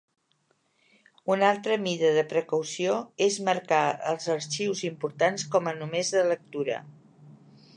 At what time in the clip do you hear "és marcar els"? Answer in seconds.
3.25-4.27